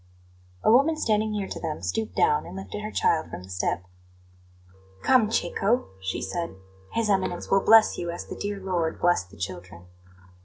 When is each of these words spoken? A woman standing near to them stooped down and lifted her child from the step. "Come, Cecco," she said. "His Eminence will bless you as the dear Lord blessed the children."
A 0.63 0.71
woman 0.71 0.97
standing 0.97 1.31
near 1.31 1.47
to 1.47 1.59
them 1.59 1.83
stooped 1.83 2.15
down 2.15 2.47
and 2.47 2.55
lifted 2.55 2.81
her 2.81 2.89
child 2.89 3.29
from 3.29 3.43
the 3.43 3.51
step. 3.51 3.83
"Come, 5.03 5.29
Cecco," 5.29 5.89
she 6.01 6.23
said. 6.23 6.55
"His 6.93 7.07
Eminence 7.07 7.51
will 7.51 7.61
bless 7.61 7.99
you 7.99 8.09
as 8.09 8.25
the 8.25 8.35
dear 8.35 8.59
Lord 8.59 8.99
blessed 8.99 9.29
the 9.29 9.37
children." 9.37 9.85